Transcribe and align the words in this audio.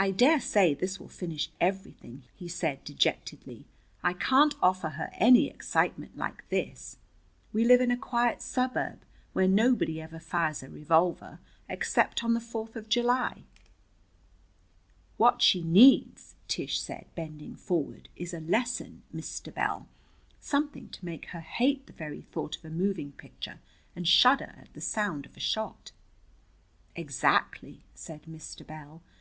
"I 0.00 0.12
dare 0.12 0.38
say 0.38 0.74
this 0.74 1.00
will 1.00 1.08
finish 1.08 1.50
everything," 1.60 2.22
he 2.36 2.46
said 2.46 2.84
dejectedly. 2.84 3.64
"I 4.00 4.12
can't 4.12 4.54
offer 4.62 4.90
her 4.90 5.10
any 5.14 5.50
excitement 5.50 6.16
like 6.16 6.48
this. 6.50 6.98
We 7.52 7.64
live 7.64 7.80
in 7.80 7.90
a 7.90 7.96
quiet 7.96 8.40
suburb, 8.40 9.00
where 9.32 9.48
nobody 9.48 10.00
ever 10.00 10.20
fires 10.20 10.62
a 10.62 10.68
revolver 10.70 11.40
except 11.68 12.22
on 12.22 12.34
the 12.34 12.40
Fourth 12.40 12.76
of 12.76 12.88
July." 12.88 13.42
"What 15.16 15.42
she 15.42 15.62
needs," 15.64 16.36
Tish 16.46 16.80
said, 16.80 17.06
bending 17.16 17.56
forward, 17.56 18.08
"is 18.14 18.32
a 18.32 18.38
lesson, 18.38 19.02
Mr. 19.12 19.52
Bell 19.52 19.88
something 20.38 20.90
to 20.90 21.04
make 21.04 21.24
her 21.30 21.40
hate 21.40 21.88
the 21.88 21.92
very 21.92 22.20
thought 22.22 22.56
of 22.56 22.64
a 22.64 22.70
moving 22.70 23.10
picture 23.10 23.58
and 23.96 24.06
shudder 24.06 24.54
at 24.58 24.72
the 24.74 24.80
sound 24.80 25.26
of 25.26 25.36
a 25.36 25.40
shot." 25.40 25.90
"Exactly," 26.94 27.82
said 27.96 28.22
Mr. 28.26 28.64
Bell. 28.64 29.02